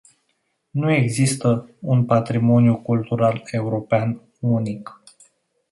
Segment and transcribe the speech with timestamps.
[0.71, 5.01] Nu există un "patrimoniu cultural european” unic.